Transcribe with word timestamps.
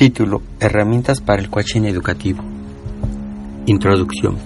Título: 0.00 0.40
Herramientas 0.58 1.20
para 1.20 1.42
el 1.42 1.50
coaching 1.50 1.82
educativo. 1.82 2.42
Introducción. 3.66 4.38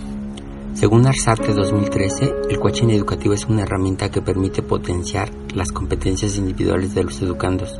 Según 0.72 1.06
Arsarte 1.06 1.52
2013, 1.52 2.32
el 2.50 2.58
coaching 2.58 2.88
educativo 2.88 3.34
es 3.34 3.44
una 3.44 3.62
herramienta 3.62 4.10
que 4.10 4.20
permite 4.20 4.62
potenciar 4.62 5.30
las 5.54 5.70
competencias 5.70 6.38
individuales 6.38 6.96
de 6.96 7.04
los 7.04 7.22
educandos, 7.22 7.76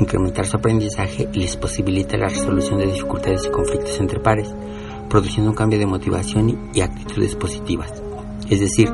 incrementar 0.00 0.46
su 0.46 0.56
aprendizaje 0.56 1.28
y 1.32 1.38
les 1.38 1.56
posibilita 1.56 2.16
la 2.16 2.26
resolución 2.26 2.80
de 2.80 2.86
dificultades 2.86 3.46
y 3.46 3.50
conflictos 3.50 4.00
entre 4.00 4.18
pares, 4.18 4.52
produciendo 5.08 5.52
un 5.52 5.56
cambio 5.56 5.78
de 5.78 5.86
motivación 5.86 6.70
y 6.74 6.80
actitudes 6.80 7.36
positivas. 7.36 8.02
Es 8.50 8.58
decir, 8.58 8.92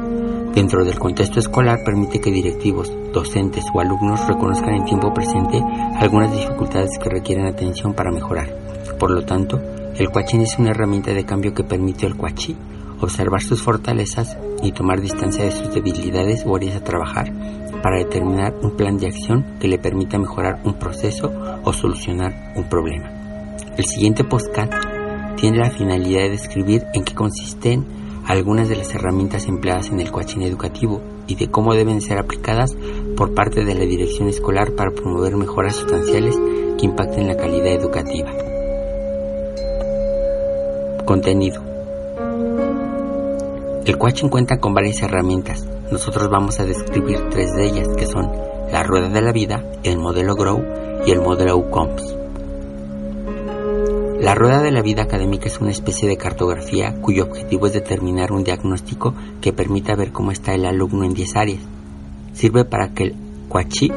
dentro 0.54 0.84
del 0.84 0.98
contexto 0.98 1.40
escolar 1.40 1.84
permite 1.84 2.20
que 2.20 2.30
directivos, 2.30 2.92
docentes 3.12 3.64
o 3.72 3.80
alumnos 3.80 4.26
reconozcan 4.26 4.74
en 4.74 4.84
tiempo 4.84 5.12
presente 5.12 5.62
algunas 5.98 6.32
dificultades 6.32 6.98
que 7.02 7.10
requieren 7.10 7.46
atención 7.46 7.94
para 7.94 8.10
mejorar. 8.10 8.48
Por 8.98 9.10
lo 9.10 9.24
tanto, 9.24 9.60
el 9.96 10.10
coaching 10.10 10.40
es 10.40 10.58
una 10.58 10.70
herramienta 10.70 11.12
de 11.12 11.24
cambio 11.24 11.54
que 11.54 11.64
permite 11.64 12.06
al 12.06 12.16
coachí 12.16 12.56
observar 13.00 13.42
sus 13.42 13.62
fortalezas 13.62 14.36
y 14.62 14.72
tomar 14.72 15.00
distancia 15.00 15.44
de 15.44 15.52
sus 15.52 15.72
debilidades 15.72 16.44
o 16.44 16.56
áreas 16.56 16.76
a 16.76 16.84
trabajar 16.84 17.32
para 17.82 17.98
determinar 17.98 18.54
un 18.62 18.76
plan 18.76 18.98
de 18.98 19.06
acción 19.06 19.44
que 19.60 19.68
le 19.68 19.78
permita 19.78 20.18
mejorar 20.18 20.60
un 20.64 20.74
proceso 20.74 21.32
o 21.62 21.72
solucionar 21.72 22.52
un 22.56 22.68
problema. 22.68 23.10
El 23.76 23.84
siguiente 23.84 24.24
postcard 24.24 24.70
tiene 25.36 25.58
la 25.58 25.70
finalidad 25.70 26.22
de 26.22 26.30
describir 26.30 26.84
en 26.94 27.04
qué 27.04 27.14
consisten 27.14 27.86
algunas 28.28 28.68
de 28.68 28.76
las 28.76 28.94
herramientas 28.94 29.48
empleadas 29.48 29.88
en 29.88 30.00
el 30.00 30.12
coaching 30.12 30.42
educativo 30.42 31.00
y 31.26 31.34
de 31.34 31.50
cómo 31.50 31.74
deben 31.74 32.02
ser 32.02 32.18
aplicadas 32.18 32.76
por 33.16 33.34
parte 33.34 33.64
de 33.64 33.74
la 33.74 33.86
dirección 33.86 34.28
escolar 34.28 34.72
para 34.72 34.90
promover 34.90 35.34
mejoras 35.34 35.76
sustanciales 35.76 36.38
que 36.78 36.84
impacten 36.84 37.26
la 37.26 37.38
calidad 37.38 37.72
educativa. 37.72 38.30
Contenido. 41.06 41.62
El 43.86 43.96
coaching 43.96 44.28
cuenta 44.28 44.60
con 44.60 44.74
varias 44.74 45.00
herramientas. 45.02 45.66
Nosotros 45.90 46.28
vamos 46.28 46.60
a 46.60 46.66
describir 46.66 47.30
tres 47.30 47.54
de 47.54 47.64
ellas, 47.64 47.88
que 47.96 48.06
son 48.06 48.30
la 48.70 48.82
rueda 48.82 49.08
de 49.08 49.22
la 49.22 49.32
vida, 49.32 49.64
el 49.82 49.96
modelo 49.96 50.34
Grow 50.34 50.62
y 51.06 51.12
el 51.12 51.22
modelo 51.22 51.52
Outcomes. 51.52 52.17
La 54.20 54.34
rueda 54.34 54.62
de 54.62 54.72
la 54.72 54.82
vida 54.82 55.04
académica 55.04 55.46
es 55.46 55.60
una 55.60 55.70
especie 55.70 56.08
de 56.08 56.16
cartografía 56.16 56.92
cuyo 57.00 57.22
objetivo 57.22 57.68
es 57.68 57.72
determinar 57.72 58.32
un 58.32 58.42
diagnóstico 58.42 59.14
que 59.40 59.52
permita 59.52 59.94
ver 59.94 60.10
cómo 60.10 60.32
está 60.32 60.54
el 60.54 60.66
alumno 60.66 61.04
en 61.04 61.14
10 61.14 61.36
áreas. 61.36 61.60
Sirve 62.32 62.64
para 62.64 62.88
que 62.88 63.04
el 63.04 63.16
coachee 63.48 63.92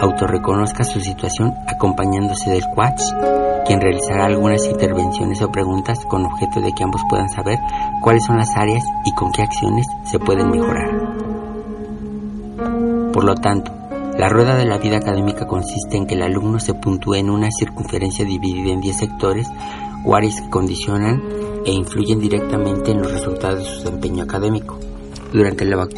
autorreconozca 0.00 0.82
su 0.82 0.98
situación 1.00 1.54
acompañándose 1.68 2.50
del 2.50 2.64
coach, 2.74 3.00
quien 3.64 3.80
realizará 3.80 4.26
algunas 4.26 4.66
intervenciones 4.66 5.40
o 5.40 5.52
preguntas 5.52 6.04
con 6.06 6.26
objeto 6.26 6.60
de 6.60 6.72
que 6.72 6.82
ambos 6.82 7.02
puedan 7.08 7.28
saber 7.28 7.58
cuáles 8.02 8.24
son 8.24 8.38
las 8.38 8.56
áreas 8.56 8.82
y 9.04 9.14
con 9.14 9.30
qué 9.30 9.42
acciones 9.42 9.86
se 10.04 10.18
pueden 10.18 10.50
mejorar. 10.50 10.90
Por 13.12 13.22
lo 13.22 13.36
tanto, 13.36 13.72
la 14.18 14.28
rueda 14.28 14.56
de 14.56 14.64
la 14.64 14.78
vida 14.78 14.98
académica 14.98 15.46
consiste 15.46 15.96
en 15.96 16.06
que 16.06 16.14
el 16.14 16.22
alumno 16.22 16.60
se 16.60 16.74
puntúe 16.74 17.14
en 17.14 17.30
una 17.30 17.50
circunferencia 17.50 18.24
dividida 18.24 18.72
en 18.72 18.80
10 18.80 18.96
sectores 18.96 19.48
o 20.04 20.16
condicionan 20.50 21.22
e 21.64 21.72
influyen 21.72 22.20
directamente 22.20 22.92
en 22.92 23.02
los 23.02 23.10
resultados 23.10 23.60
de 23.60 23.64
su 23.64 23.76
desempeño 23.78 24.22
académico. 24.22 24.78
Durante 25.32 25.64
la, 25.64 25.88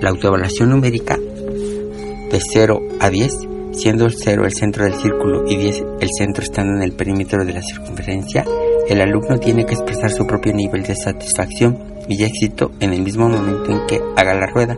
la 0.00 0.10
autoevaluación 0.10 0.70
numérica 0.70 1.16
de 1.16 2.40
0 2.40 2.80
a 3.00 3.08
10, 3.08 3.48
siendo 3.72 4.04
el 4.06 4.14
0 4.14 4.44
el 4.44 4.52
centro 4.52 4.84
del 4.84 4.94
círculo 4.94 5.48
y 5.48 5.56
10 5.56 5.84
el 6.00 6.08
centro 6.18 6.42
estando 6.42 6.74
en 6.76 6.82
el 6.82 6.92
perímetro 6.92 7.44
de 7.44 7.54
la 7.54 7.62
circunferencia, 7.62 8.44
el 8.88 9.00
alumno 9.00 9.38
tiene 9.38 9.64
que 9.64 9.74
expresar 9.74 10.10
su 10.10 10.26
propio 10.26 10.52
nivel 10.52 10.82
de 10.82 10.94
satisfacción 10.94 11.78
y 12.08 12.22
éxito 12.24 12.72
en 12.80 12.92
el 12.92 13.02
mismo 13.02 13.28
momento 13.28 13.70
en 13.70 13.86
que 13.86 14.00
haga 14.16 14.34
la 14.34 14.46
rueda. 14.46 14.76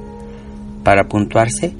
Para 0.84 1.08
puntuarse, 1.08 1.74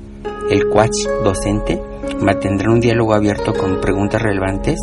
el 0.51 0.69
coach 0.69 1.07
docente 1.25 1.81
mantendrá 2.21 2.71
un 2.71 2.81
diálogo 2.81 3.15
abierto 3.15 3.53
con 3.53 3.81
preguntas 3.81 4.23
relevantes 4.23 4.79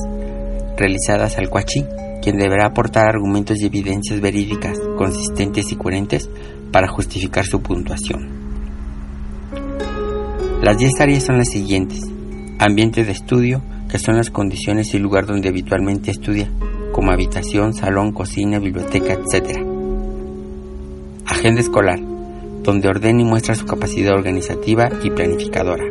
realizadas 0.78 1.38
al 1.38 1.50
coachí, 1.50 1.86
quien 2.22 2.38
deberá 2.38 2.68
aportar 2.68 3.08
argumentos 3.08 3.60
y 3.62 3.68
evidencias 3.68 4.20
verídicas, 4.20 4.78
consistentes 4.98 5.72
y 5.72 5.76
coherentes 5.76 6.30
para 6.72 6.88
justificar 6.88 7.46
su 7.46 7.62
puntuación. 7.62 8.28
Las 10.62 10.78
10 10.78 11.02
áreas 11.02 11.24
son 11.24 11.38
las 11.38 11.50
siguientes. 11.50 12.02
Ambiente 12.60 13.04
de 13.04 13.12
estudio, 13.12 13.62
que 13.90 14.00
son 14.00 14.16
las 14.16 14.30
condiciones 14.30 14.94
y 14.94 15.00
lugar 15.00 15.26
donde 15.26 15.50
habitualmente 15.50 16.12
estudia, 16.12 16.50
como 16.92 17.12
habitación, 17.12 17.74
salón, 17.74 18.12
cocina, 18.12 18.60
biblioteca, 18.60 19.14
etc. 19.14 19.60
Agenda 21.26 21.62
escolar, 21.62 22.00
donde 22.64 22.88
ordena 22.88 23.22
y 23.22 23.26
muestra 23.26 23.56
su 23.56 23.66
capacidad 23.66 24.14
organizativa 24.14 24.90
y 25.04 25.10
planificadora. 25.10 25.86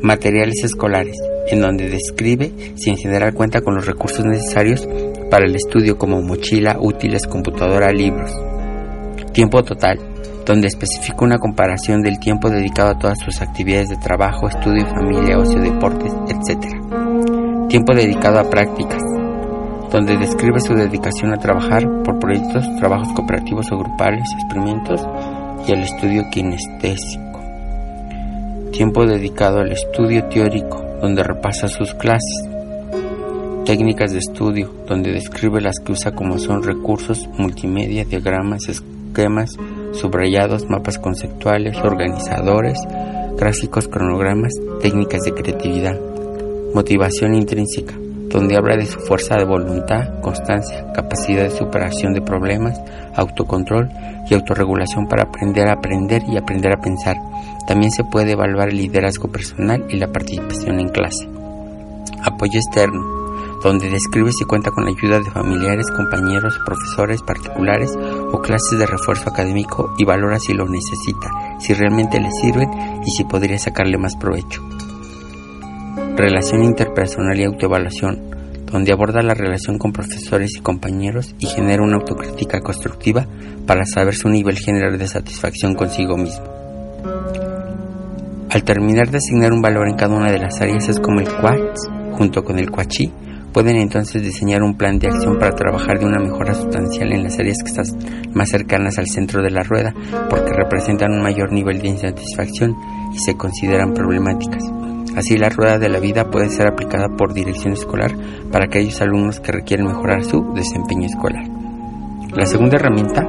Materiales 0.00 0.64
escolares, 0.64 1.16
en 1.48 1.60
donde 1.60 1.88
describe 1.88 2.52
si 2.76 2.90
en 2.90 2.96
general 2.96 3.34
cuenta 3.34 3.60
con 3.60 3.74
los 3.74 3.86
recursos 3.86 4.24
necesarios 4.24 4.88
para 5.30 5.46
el 5.46 5.54
estudio 5.54 5.98
como 5.98 6.22
mochila, 6.22 6.76
útiles, 6.80 7.26
computadora, 7.26 7.92
libros. 7.92 8.32
Tiempo 9.32 9.62
total, 9.62 9.98
donde 10.44 10.68
especifica 10.68 11.24
una 11.24 11.38
comparación 11.38 12.02
del 12.02 12.18
tiempo 12.18 12.50
dedicado 12.50 12.90
a 12.90 12.98
todas 12.98 13.18
sus 13.18 13.40
actividades 13.40 13.88
de 13.88 13.96
trabajo, 13.96 14.48
estudio, 14.48 14.86
familia, 14.86 15.38
ocio, 15.38 15.60
deportes, 15.60 16.12
etc. 16.28 16.66
Tiempo 17.68 17.94
dedicado 17.94 18.40
a 18.40 18.50
prácticas, 18.50 19.02
donde 19.92 20.16
describe 20.16 20.58
su 20.60 20.74
dedicación 20.74 21.34
a 21.34 21.38
trabajar 21.38 21.86
por 22.02 22.18
proyectos, 22.18 22.64
trabajos 22.78 23.12
cooperativos 23.14 23.70
o 23.72 23.78
grupales, 23.78 24.24
experimentos 24.40 25.06
y 25.68 25.72
al 25.72 25.82
estudio 25.82 26.24
kinestésico. 26.32 27.40
Tiempo 28.72 29.04
dedicado 29.04 29.58
al 29.58 29.70
estudio 29.70 30.24
teórico, 30.24 30.82
donde 31.02 31.22
repasa 31.22 31.68
sus 31.68 31.94
clases. 31.94 32.48
Técnicas 33.66 34.12
de 34.12 34.18
estudio, 34.18 34.72
donde 34.88 35.12
describe 35.12 35.60
las 35.60 35.78
que 35.78 35.92
usa 35.92 36.12
como 36.12 36.38
son 36.38 36.62
recursos, 36.62 37.28
multimedia, 37.36 38.04
diagramas, 38.04 38.68
esquemas, 38.68 39.50
subrayados, 39.92 40.68
mapas 40.70 40.98
conceptuales, 40.98 41.76
organizadores, 41.76 42.78
gráficos, 43.36 43.88
cronogramas, 43.88 44.52
técnicas 44.80 45.20
de 45.20 45.34
creatividad. 45.34 46.00
Motivación 46.74 47.34
intrínseca, 47.34 47.94
donde 48.32 48.56
habla 48.56 48.76
de 48.76 48.86
su 48.86 48.98
fuerza 48.98 49.36
de 49.36 49.44
voluntad, 49.44 50.20
constancia, 50.20 50.86
capacidad 50.94 51.44
de 51.44 51.50
superación 51.50 52.14
de 52.14 52.22
problemas, 52.22 52.80
autocontrol 53.14 53.90
y 54.28 54.34
autorregulación 54.34 55.06
para 55.06 55.24
aprender 55.24 55.68
a 55.68 55.74
aprender 55.74 56.22
y 56.26 56.38
aprender 56.38 56.72
a 56.72 56.80
pensar. 56.80 57.16
También 57.66 57.92
se 57.92 58.04
puede 58.04 58.32
evaluar 58.32 58.70
el 58.70 58.78
liderazgo 58.78 59.28
personal 59.28 59.84
y 59.90 59.98
la 59.98 60.08
participación 60.08 60.80
en 60.80 60.88
clase. 60.88 61.28
Apoyo 62.22 62.58
externo, 62.58 63.22
donde 63.62 63.90
describe 63.90 64.32
si 64.32 64.44
cuenta 64.44 64.70
con 64.70 64.84
la 64.84 64.90
ayuda 64.90 65.20
de 65.20 65.30
familiares, 65.30 65.90
compañeros, 65.90 66.58
profesores 66.64 67.22
particulares 67.22 67.92
o 68.32 68.40
clases 68.40 68.78
de 68.78 68.86
refuerzo 68.86 69.28
académico 69.28 69.94
y 69.98 70.04
valora 70.04 70.38
si 70.40 70.54
lo 70.54 70.66
necesita, 70.66 71.30
si 71.60 71.74
realmente 71.74 72.18
le 72.18 72.30
sirven 72.30 72.70
y 73.04 73.10
si 73.10 73.24
podría 73.24 73.58
sacarle 73.58 73.98
más 73.98 74.16
provecho. 74.16 74.62
Relación 76.16 76.62
interpersonal 76.62 77.40
y 77.40 77.44
autoevaluación, 77.44 78.20
donde 78.66 78.92
aborda 78.92 79.22
la 79.22 79.34
relación 79.34 79.78
con 79.78 79.92
profesores 79.92 80.50
y 80.56 80.60
compañeros 80.60 81.34
y 81.38 81.46
genera 81.46 81.82
una 81.82 81.96
autocrítica 81.96 82.60
constructiva 82.60 83.26
para 83.66 83.84
saber 83.84 84.14
su 84.14 84.28
nivel 84.28 84.58
general 84.58 84.98
de 84.98 85.08
satisfacción 85.08 85.74
consigo 85.74 86.16
mismo. 86.16 86.44
Al 88.50 88.62
terminar 88.64 89.10
de 89.10 89.16
asignar 89.16 89.52
un 89.52 89.62
valor 89.62 89.88
en 89.88 89.96
cada 89.96 90.14
una 90.14 90.30
de 90.30 90.38
las 90.38 90.60
áreas 90.60 90.88
es 90.88 91.00
como 91.00 91.20
el 91.20 91.28
quartz, 91.28 91.88
junto 92.12 92.44
con 92.44 92.58
el 92.58 92.70
cuachí, 92.70 93.10
pueden 93.52 93.76
entonces 93.76 94.22
diseñar 94.22 94.62
un 94.62 94.76
plan 94.76 94.98
de 94.98 95.08
acción 95.08 95.38
para 95.38 95.54
trabajar 95.54 95.98
de 95.98 96.06
una 96.06 96.20
mejora 96.20 96.52
sustancial 96.52 97.12
en 97.12 97.22
las 97.24 97.38
áreas 97.38 97.56
que 97.62 97.70
están 97.70 97.86
más 98.34 98.50
cercanas 98.50 98.98
al 98.98 99.06
centro 99.06 99.42
de 99.42 99.50
la 99.50 99.62
rueda, 99.62 99.94
porque 100.28 100.52
representan 100.52 101.12
un 101.12 101.22
mayor 101.22 101.52
nivel 101.52 101.80
de 101.80 101.88
insatisfacción 101.88 102.74
y 103.14 103.18
se 103.18 103.34
consideran 103.34 103.94
problemáticas. 103.94 104.81
Así 105.16 105.36
la 105.36 105.50
rueda 105.50 105.78
de 105.78 105.88
la 105.88 106.00
vida 106.00 106.30
puede 106.30 106.48
ser 106.48 106.66
aplicada 106.66 107.08
por 107.16 107.34
dirección 107.34 107.74
escolar 107.74 108.12
para 108.50 108.66
aquellos 108.66 109.00
alumnos 109.02 109.40
que 109.40 109.52
requieren 109.52 109.86
mejorar 109.86 110.24
su 110.24 110.52
desempeño 110.54 111.06
escolar. 111.06 111.44
La 112.34 112.46
segunda 112.46 112.76
herramienta 112.76 113.28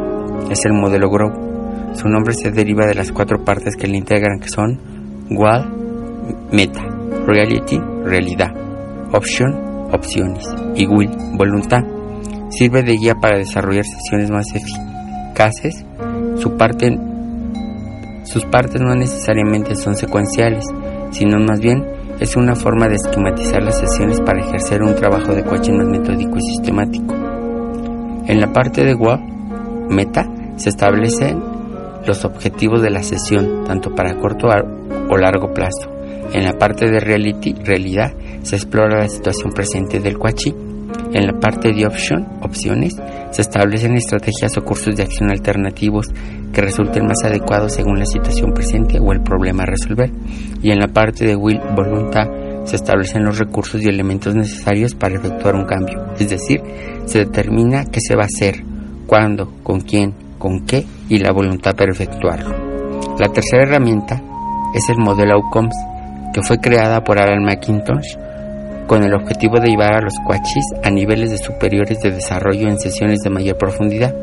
es 0.50 0.64
el 0.66 0.74
modelo 0.74 1.10
GROW. 1.10 1.94
Su 1.94 2.08
nombre 2.08 2.34
se 2.34 2.52
deriva 2.52 2.86
de 2.88 2.96
las 2.96 3.12
cuatro 3.12 3.44
partes 3.44 3.76
que 3.76 3.88
le 3.88 3.98
integran 3.98 4.40
que 4.40 4.48
son 4.48 4.80
WAL, 5.30 5.70
Meta, 6.52 6.82
Reality, 7.28 7.80
realidad, 8.04 8.52
Option, 9.12 9.90
opciones 9.92 10.46
y 10.76 10.88
Will, 10.88 11.12
voluntad. 11.34 11.82
Sirve 12.50 12.82
de 12.84 12.94
guía 12.94 13.16
para 13.16 13.38
desarrollar 13.38 13.86
sesiones 13.86 14.32
más 14.32 14.46
eficaces. 14.54 15.86
Sus 16.38 16.54
partes 18.46 18.82
no 18.82 18.96
necesariamente 18.96 19.76
son 19.76 19.96
secuenciales, 19.96 20.66
sino 21.14 21.40
más 21.40 21.60
bien 21.60 21.86
es 22.20 22.36
una 22.36 22.56
forma 22.56 22.88
de 22.88 22.96
esquematizar 22.96 23.64
las 23.64 23.80
sesiones 23.80 24.20
para 24.22 24.42
ejercer 24.42 24.82
un 24.82 24.96
trabajo 24.96 25.34
de 25.34 25.44
coaching 25.44 25.74
más 25.74 25.88
metódico 25.88 26.38
y 26.38 26.42
sistemático. 26.42 27.16
En 28.28 28.40
la 28.40 28.52
parte 28.52 28.84
de 28.84 28.94
WAP, 28.94 29.20
meta, 29.90 30.26
se 30.58 30.70
establecen 30.70 31.42
los 32.06 32.26
objetivos 32.26 32.82
de 32.82 32.90
la 32.90 33.04
sesión, 33.04 33.64
tanto 33.66 33.94
para 33.96 34.16
corto 34.16 34.48
o 34.48 35.18
largo 35.18 35.54
plazo. 35.54 35.90
En 36.34 36.44
la 36.44 36.54
parte 36.54 36.90
de 36.90 37.00
reality, 37.00 37.54
realidad, 37.54 38.14
se 38.42 38.56
explora 38.56 39.00
la 39.00 39.08
situación 39.08 39.52
presente 39.52 40.00
del 40.00 40.18
coaching. 40.18 40.54
En 41.14 41.28
la 41.28 41.34
parte 41.34 41.72
de 41.72 41.86
option, 41.86 42.26
opciones, 42.42 42.96
se 43.30 43.42
establecen 43.44 43.96
estrategias 43.96 44.58
o 44.58 44.64
cursos 44.64 44.96
de 44.96 45.04
acción 45.04 45.30
alternativos 45.30 46.08
que 46.52 46.62
resulten 46.62 47.06
más 47.06 47.24
adecuados 47.24 47.74
según 47.74 48.00
la 48.00 48.06
situación 48.06 48.52
presente 48.52 49.00
o 49.00 49.12
el 49.12 49.22
problema 49.22 49.62
a 49.62 49.68
resolver. 49.68 50.12
Y 50.64 50.72
en 50.72 50.80
la 50.80 50.88
parte 50.88 51.26
de 51.26 51.36
will, 51.36 51.60
voluntad, 51.76 52.28
se 52.66 52.78
establecen 52.78 53.26
los 53.26 53.38
recursos 53.38 53.80
y 53.84 53.90
elementos 53.90 54.34
necesarios 54.34 54.96
para 54.96 55.16
efectuar 55.16 55.56
un 55.56 55.66
cambio. 55.66 56.04
Es 56.18 56.30
decir, 56.30 56.62
se 57.06 57.20
determina 57.20 57.86
qué 57.86 58.00
se 58.02 58.16
va 58.16 58.24
a 58.24 58.26
hacer, 58.26 58.64
cuándo, 59.06 59.54
con 59.62 59.82
quién, 59.82 60.16
con 60.40 60.66
qué 60.66 60.84
y 61.10 61.20
la 61.20 61.32
voluntad 61.32 61.76
para 61.76 61.92
efectuarlo. 61.92 62.56
La 63.20 63.28
tercera 63.28 63.64
herramienta 63.64 64.20
es 64.74 64.90
el 64.90 64.98
modelo 64.98 65.36
Outcomes, 65.36 65.76
que 66.34 66.42
fue 66.42 66.58
creada 66.58 67.04
por 67.04 67.20
Alan 67.20 67.44
McIntosh 67.44 68.18
con 68.88 69.04
el 69.04 69.14
objetivo 69.14 69.60
de 69.60 69.70
llevar 69.70 69.96
a 69.96 70.02
los 70.02 70.16
coachis 70.26 70.66
a 70.84 70.90
niveles 70.90 71.32
de 71.32 71.38
superiores 71.38 72.00
de 72.02 72.12
desarrollo 72.12 72.68
en 72.68 72.80
sesiones 72.80 73.20
de 73.20 73.30
mayor 73.30 73.58
profundidad. 73.58 74.14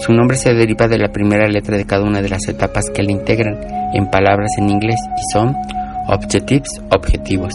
Su 0.00 0.12
nombre 0.12 0.36
se 0.36 0.54
deriva 0.54 0.88
de 0.88 0.98
la 0.98 1.12
primera 1.12 1.46
letra 1.46 1.76
de 1.76 1.86
cada 1.86 2.04
una 2.04 2.22
de 2.22 2.28
las 2.28 2.48
etapas 2.48 2.86
que 2.92 3.02
le 3.02 3.12
integran 3.12 3.58
en 3.94 4.10
palabras 4.10 4.50
en 4.58 4.70
inglés 4.70 4.98
y 5.16 5.32
son 5.32 5.54
Objectives, 6.08 6.68
objetivos. 6.90 7.54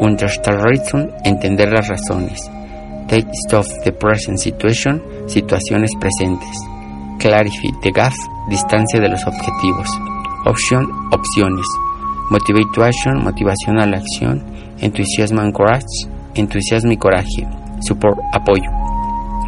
Reason, 0.00 1.10
entender 1.24 1.72
las 1.72 1.88
razones. 1.88 2.50
Take 3.08 3.26
stock 3.46 3.66
the 3.84 3.92
present 3.92 4.38
situation, 4.38 5.02
situaciones 5.26 5.90
presentes. 5.98 6.56
Clarify 7.18 7.72
the 7.82 7.90
gap, 7.90 8.12
distancia 8.48 9.00
de 9.00 9.08
los 9.08 9.26
objetivos. 9.26 9.88
Option, 10.44 10.86
opciones. 11.10 11.66
Action, 12.32 13.24
motivación 13.24 13.80
a 13.80 13.86
la 13.86 13.96
acción. 13.96 14.44
Courage, 15.52 16.08
entusiasmo 16.34 16.92
y 16.92 16.96
coraje. 16.96 17.46
Support, 17.80 18.18
apoyo. 18.32 18.70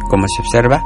Como 0.09 0.27
se 0.27 0.41
observa, 0.41 0.81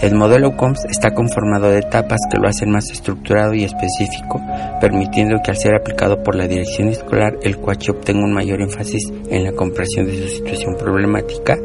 el 0.00 0.14
modelo 0.14 0.56
COMS 0.56 0.86
está 0.86 1.10
conformado 1.10 1.70
de 1.70 1.80
etapas 1.80 2.20
que 2.30 2.38
lo 2.38 2.48
hacen 2.48 2.70
más 2.70 2.90
estructurado 2.90 3.52
y 3.52 3.64
específico, 3.64 4.40
permitiendo 4.80 5.36
que 5.44 5.50
al 5.50 5.58
ser 5.58 5.74
aplicado 5.74 6.22
por 6.22 6.34
la 6.34 6.48
dirección 6.48 6.88
escolar 6.88 7.36
el 7.42 7.58
coach 7.58 7.90
obtenga 7.90 8.24
un 8.24 8.32
mayor 8.32 8.62
énfasis 8.62 9.12
en 9.28 9.44
la 9.44 9.52
comprensión 9.52 10.06
de 10.06 10.16
su 10.22 10.36
situación 10.36 10.76
problemática, 10.78 11.58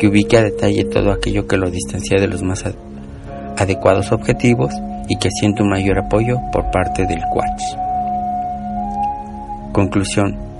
que 0.00 0.08
ubique 0.08 0.36
a 0.36 0.42
detalle 0.42 0.84
todo 0.84 1.12
aquello 1.12 1.46
que 1.46 1.56
lo 1.56 1.70
distancia 1.70 2.20
de 2.20 2.26
los 2.26 2.42
más 2.42 2.64
adecuados 3.56 4.10
objetivos 4.10 4.74
y 5.08 5.16
que 5.18 5.30
siente 5.30 5.62
un 5.62 5.70
mayor 5.70 6.00
apoyo 6.00 6.38
por 6.52 6.68
parte 6.72 7.06
del 7.06 7.20
coach. 7.32 7.62
Conclusión. 9.72 10.55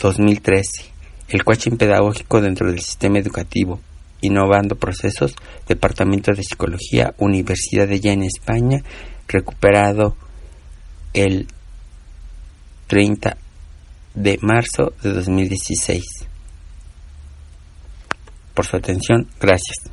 2013 0.00 0.95
el 1.28 1.44
coaching 1.44 1.76
pedagógico 1.76 2.40
dentro 2.40 2.68
del 2.68 2.80
sistema 2.80 3.18
educativo, 3.18 3.80
innovando 4.20 4.76
procesos, 4.76 5.34
Departamento 5.68 6.32
de 6.32 6.42
Psicología, 6.42 7.14
Universidad 7.18 7.88
de 7.88 8.00
en 8.02 8.22
España, 8.22 8.82
recuperado 9.28 10.16
el 11.12 11.46
30 12.86 13.36
de 14.14 14.38
marzo 14.42 14.92
de 15.02 15.12
2016. 15.12 16.02
Por 18.54 18.64
su 18.64 18.76
atención, 18.76 19.28
gracias. 19.38 19.90